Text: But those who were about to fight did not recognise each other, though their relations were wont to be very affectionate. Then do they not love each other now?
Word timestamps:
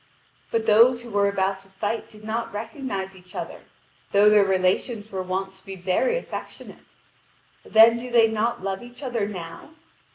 But 0.49 0.65
those 0.65 1.03
who 1.03 1.11
were 1.11 1.27
about 1.29 1.59
to 1.59 1.67
fight 1.67 2.09
did 2.09 2.23
not 2.23 2.51
recognise 2.51 3.15
each 3.15 3.35
other, 3.35 3.61
though 4.11 4.31
their 4.31 4.43
relations 4.43 5.11
were 5.11 5.21
wont 5.21 5.53
to 5.53 5.63
be 5.63 5.75
very 5.75 6.17
affectionate. 6.17 6.95
Then 7.63 7.97
do 7.97 8.09
they 8.09 8.27
not 8.27 8.63
love 8.63 8.81
each 8.81 9.03
other 9.03 9.27
now? 9.27 9.75